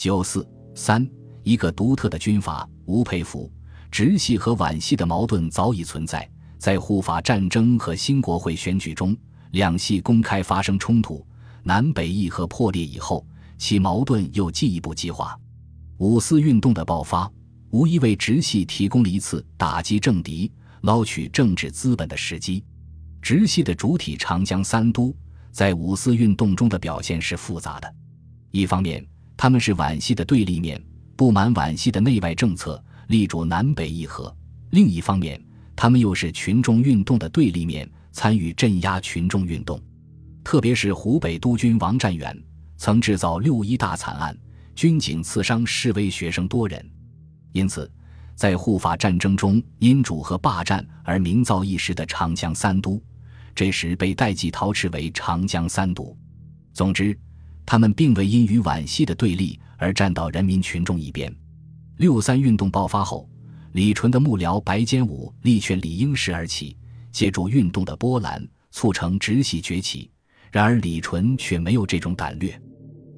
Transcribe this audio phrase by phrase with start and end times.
[0.00, 1.06] 九四三，
[1.42, 3.52] 一个独特的军阀吴佩孚，
[3.90, 6.26] 直系和皖系的矛盾早已存在，
[6.56, 9.14] 在护法战争和新国会选举中，
[9.50, 11.22] 两系公开发生冲突，
[11.62, 13.26] 南北议和破裂以后，
[13.58, 15.38] 其矛盾又进一步激化。
[15.98, 17.30] 五四运动的爆发，
[17.68, 22.64] 无疑为直系提供了一次打击政敌、捞取政治资本的时机。
[23.20, 25.14] 直系的主体长江三都，
[25.52, 27.94] 在五四运动中的表现是复杂的。
[28.50, 29.06] 一方面，
[29.42, 30.78] 他们是皖系的对立面，
[31.16, 34.30] 不满皖系的内外政策，力主南北议和；
[34.68, 35.42] 另一方面，
[35.74, 39.80] 他们又是群众运动的对立面，参与镇压群众运动。
[40.44, 42.38] 特别是湖北督军王占元，
[42.76, 44.36] 曾制造六一大惨案。
[44.74, 46.90] 军警刺伤示威学生多人，
[47.52, 47.90] 因此，
[48.34, 53.02] 在护法战争中因主和霸占而名噪一时的长江三都，
[53.54, 56.14] 这时被代际陶斥为长江三都。
[56.74, 57.18] 总之，
[57.70, 61.32] 他们并未因与皖系的对立而站到人民群众一边。
[61.98, 63.30] 六三运动爆发后，
[63.74, 66.76] 李纯的幕僚白坚武力劝李英时而起，
[67.12, 70.10] 借助运动的波澜促成直系崛起。
[70.50, 72.60] 然而，李纯却没有这种胆略。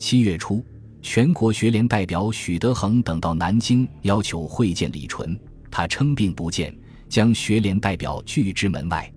[0.00, 0.66] 七月初。
[1.00, 5.38] 全国学联代表许德衡等到南京要求会见李纯，
[5.70, 6.76] 他称病不见，
[7.08, 9.10] 将学联代表拒之门外。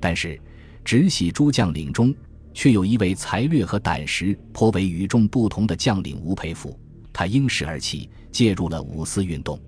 [0.00, 0.40] 但是，
[0.82, 2.14] 直系诸将领中
[2.52, 6.78] 却有一位才略和胆识颇为与众不同的将领吴佩孚，
[7.12, 9.58] 他因势而起，介入了五四运动。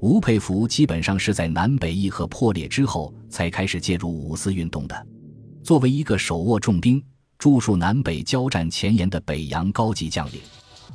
[0.00, 5.06] 吴佩孚基本上是在南北议和破裂之后才开始介入五四运动的。
[5.62, 7.02] 作为一个手握重兵、
[7.36, 10.40] 驻戍南北交战前沿的北洋高级将领。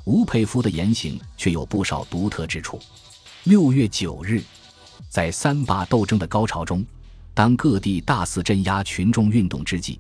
[0.06, 2.80] 吴佩孚的言行却有不少独特之处。
[3.44, 4.42] 六月九日，
[5.10, 6.86] 在三八斗争的高潮中，
[7.34, 10.00] 当各地大肆镇压群众运动之际，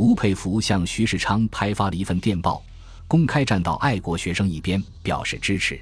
[0.00, 2.62] 吴佩孚向徐世昌拍发了一份电报，
[3.06, 5.78] 公开站到爱国学生一边，表示支持。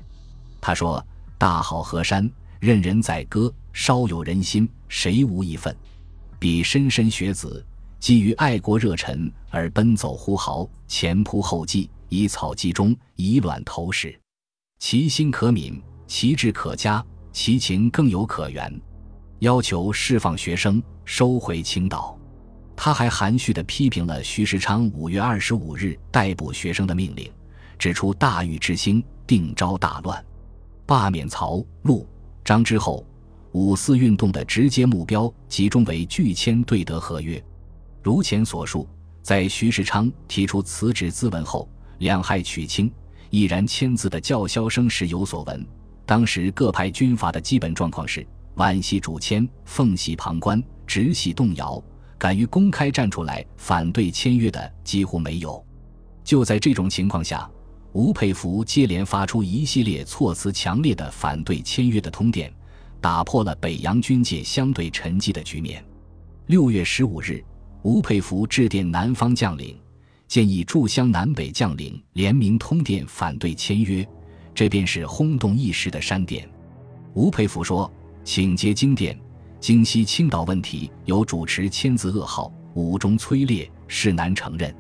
[0.61, 1.01] 他说
[1.39, 5.73] ：“大好河山，任人宰割，稍有人心，谁无一份？
[6.37, 7.65] 彼莘莘学子，
[8.01, 14.19] 基于爱国热忱而奔走呼号，前仆后继。”以草记中，以卵投石，
[14.81, 18.81] 其心可悯，其志可嘉，其情更有可原。
[19.39, 22.18] 要求释放学生，收回青岛。
[22.81, 27.29] 他还含蓄地批评了徐世昌五月二十五日逮捕学生的命令，
[27.77, 30.25] 指出大狱之兴，定招大乱。
[30.87, 32.09] 罢免曹、陆、
[32.45, 33.05] 张之后，
[33.51, 37.45] 五四运动的直接目标集中为拒签对德合约。
[38.01, 38.89] 如前所述，
[39.25, 41.69] 在徐世昌提出辞职咨文后。
[41.99, 42.89] 两害取轻，
[43.29, 45.67] 毅然签字的叫嚣声时有所闻。
[46.07, 48.25] 当时各派军阀的基本状况是：
[48.55, 51.83] 皖系主签，奉系旁观，直系动摇。
[52.19, 55.65] 敢于公开站出来反对签约的几乎没有。
[56.25, 57.49] 就在这种情况下，
[57.93, 62.53] 吴佩孚接连发出一系列措辞强烈的反对签约的通电，
[63.01, 65.83] 打破了北洋军界相对沉寂的局面。
[66.47, 67.43] 六月十五日，
[67.83, 69.79] 吴佩孚致电南方将领。
[70.27, 74.07] 建议驻湘南北将领联名通电反对签约，
[74.55, 76.47] 这便是轰动一时的山电。
[77.15, 77.91] 吴佩孚说
[78.23, 79.19] ：“请接经电，
[79.61, 84.75] 京西青岛问题有主持签字噩耗，武中催烈，是难承认。”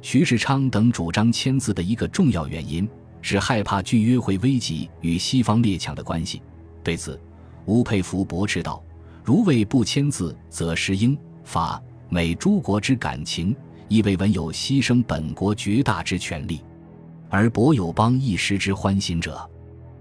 [0.00, 2.88] 徐世昌等主张签字的一个重要原因
[3.20, 6.42] 是害怕拒约会危及与西方列强的关系。
[6.82, 7.20] 对此，
[7.66, 8.82] 吴佩孚驳斥道
[9.22, 13.54] ：“如为不签字，则失英法美诸国之感情。”
[13.88, 16.62] 亦未闻有牺牲本国绝大之权利，
[17.28, 19.46] 而博友邦一时之欢心者。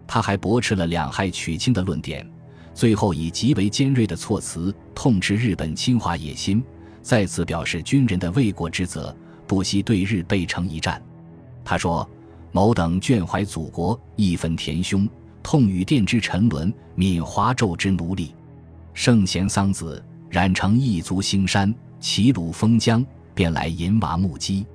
[0.07, 2.25] 他还驳斥了两害取轻的论点，
[2.73, 6.63] 最后以极为尖锐的措辞痛斥日本侵华野心，
[7.01, 9.15] 再次表示军人的为国之责，
[9.47, 11.01] 不惜对日背城一战。
[11.63, 12.09] 他说
[12.51, 15.07] ：“某等眷怀祖国，义愤填胸，
[15.43, 18.33] 痛与电之沉沦，悯华胄之奴隶。
[18.93, 24.65] 圣贤桑梓染成一足兴山，齐鲁封疆。”便来银娃木屐，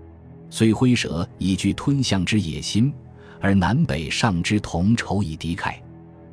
[0.48, 2.90] 虽挥舍以具吞象之野心，
[3.38, 5.74] 而南北上之同仇以敌忾。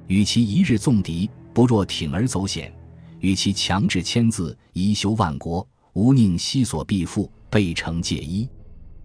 [0.07, 2.71] 与其一日纵敌，不若铤而走险；
[3.19, 8.49] 与其强制签字，以修万国，吾宁悉所必复，备成戒衣。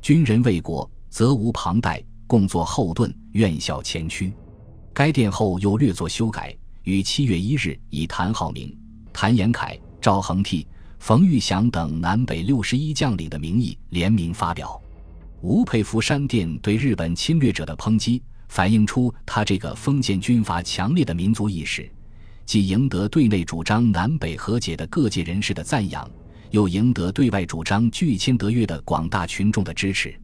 [0.01, 4.33] 军人为国，责无旁贷，共作后盾，愿效前驱。
[4.95, 8.77] 该电后又略作修改，于七月一日以谭浩明、
[9.13, 10.67] 谭延闿、赵恒惕。
[10.99, 14.81] 冯玉祥等南北六十一将领的名义联名发表。
[15.43, 21.89] 吴佩孚山电对日本侵略者的抨击，反映出他这个封建军阀强烈的民族意识，
[22.49, 26.11] 既赢得对内主张南北和解的各界人士的赞扬，
[26.51, 30.19] 又赢得对外主张拒签德约的广大群众的支持。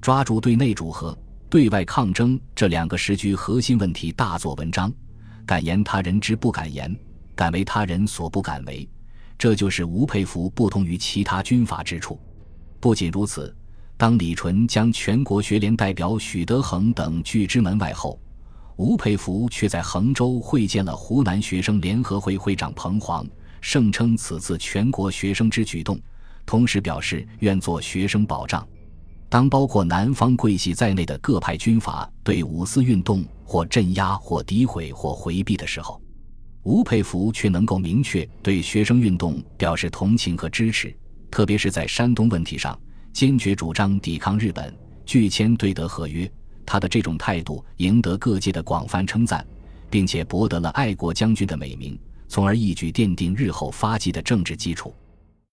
[0.00, 1.16] 抓住对内主和
[1.48, 4.92] 对外抗争这两个时局核心问题大做文章，
[5.46, 6.92] 敢言他人之不敢言，
[7.36, 8.88] 敢为他人所不敢为。
[9.38, 12.18] 这就是吴佩孚不同于其他军阀之处。
[12.80, 13.56] 不仅如此，
[13.96, 18.20] 当李纯将全国学联代表许德衡等拒之门外后，
[18.80, 23.28] 吴佩孚却在衡州会见了湖南学生联合会会长彭黄，
[23.60, 26.00] 声称此次全国学生之举动，
[26.46, 28.66] 同时表示愿做学生保障。
[29.28, 36.00] 当包括南方桂系在内的各派军阀对五四运动或镇压、或诋毁、或回避的时候，
[36.62, 40.90] 吴佩孚却能够明确对学生运动表示同情和支持，
[41.30, 42.80] 特别是在山东问题上，
[43.12, 44.74] 坚决主张抵抗日本，
[45.04, 46.26] 拒签对德合约。
[46.72, 49.44] 他的这种态度赢得各界的广泛称赞，
[49.90, 54.94] 并且博得了爱国将军的美名，从而一举奠定日后发迹的政治基础。